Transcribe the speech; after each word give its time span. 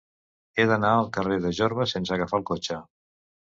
He 0.61 0.65
d'anar 0.71 0.93
al 1.01 1.09
carrer 1.19 1.37
de 1.45 1.53
Jorba 1.59 1.87
sense 1.93 2.17
agafar 2.19 2.43
el 2.43 2.49
cotxe. 2.53 2.83